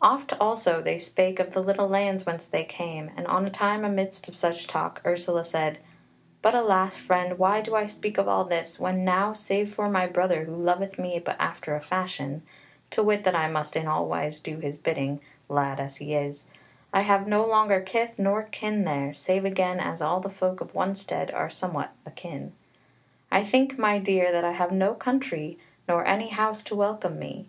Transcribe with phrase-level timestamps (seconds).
[0.00, 3.84] Oft also they spake of the little lands whence they came, and on a time
[3.84, 5.80] amidst of such talk Ursula said:
[6.40, 10.06] "But alas, friend, why do I speak of all this, when now save for my
[10.06, 12.44] brother, who loveth me but after a fashion,
[12.90, 16.44] to wit that I must in all wise do his bidding, lad as he is,
[16.94, 20.76] I have no longer kith nor kin there, save again as all the folk of
[20.76, 22.52] one stead are somewhat akin.
[23.32, 25.58] I think, my dear, that I have no country,
[25.88, 27.48] nor any house to welcome me."